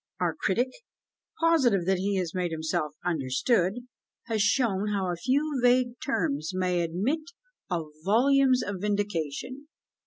[0.19, 0.69] Our critic,
[1.39, 3.81] positive that he has made himself understood,
[4.25, 7.21] has shown how a few vague terms may admit
[7.69, 9.67] of volumes of vindication.